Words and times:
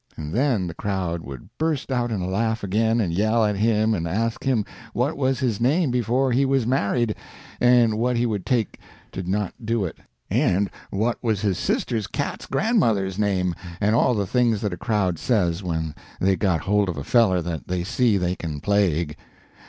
And 0.17 0.33
then 0.33 0.65
the 0.65 0.73
crowd 0.73 1.21
would 1.21 1.47
burst 1.59 1.91
out 1.91 2.09
in 2.11 2.21
a 2.21 2.27
laugh 2.27 2.63
again, 2.63 2.99
and 2.99 3.13
yell 3.13 3.45
at 3.45 3.55
him, 3.57 3.93
and 3.93 4.07
ask 4.07 4.43
him 4.43 4.65
what 4.93 5.15
was 5.15 5.37
his 5.39 5.61
name 5.61 5.91
before 5.91 6.31
he 6.31 6.43
was 6.43 6.65
married, 6.65 7.13
and 7.59 7.99
what 7.99 8.17
he 8.17 8.25
would 8.25 8.43
take 8.43 8.79
to 9.11 9.21
not 9.21 9.53
do 9.63 9.85
it, 9.85 9.99
and 10.27 10.71
what 10.89 11.19
was 11.23 11.41
his 11.41 11.59
sister's 11.59 12.07
cat's 12.07 12.47
grandmother's 12.47 13.19
name, 13.19 13.53
and 13.79 13.93
all 13.95 14.15
the 14.15 14.25
things 14.25 14.61
that 14.61 14.73
a 14.73 14.75
crowd 14.75 15.19
says 15.19 15.61
when 15.61 15.93
they've 16.19 16.39
got 16.39 16.61
hold 16.61 16.89
of 16.89 16.97
a 16.97 17.03
feller 17.03 17.39
that 17.39 17.67
they 17.67 17.83
see 17.83 18.17
they 18.17 18.35
can 18.35 18.59
plague. 18.59 19.15